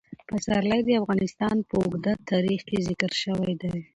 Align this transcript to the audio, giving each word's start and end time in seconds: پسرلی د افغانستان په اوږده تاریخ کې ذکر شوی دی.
پسرلی 0.29 0.81
د 0.85 0.89
افغانستان 1.01 1.55
په 1.69 1.75
اوږده 1.81 2.13
تاریخ 2.31 2.59
کې 2.69 2.85
ذکر 2.87 3.11
شوی 3.23 3.53
دی. 3.61 3.75